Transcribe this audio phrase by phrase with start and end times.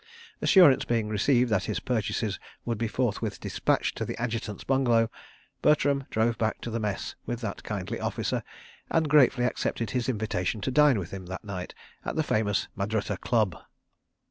[0.41, 5.11] Assurance being received that his purchases would be forthwith dispatched to the Adjutant's bungalow,
[5.61, 8.41] Bertram drove back to the Mess with that kindly officer,
[8.89, 13.15] and gratefully accepted his invitation to dine with him, that night, at the famous Madrutta
[13.15, 13.55] Club.